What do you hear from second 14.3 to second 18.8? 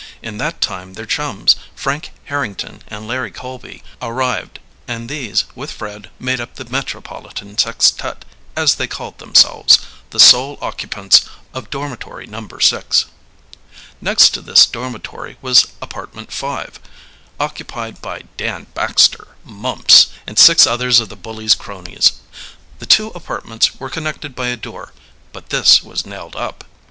this dormitory was apartment five, occupied by Dan